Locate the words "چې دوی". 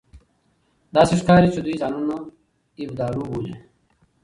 1.53-1.75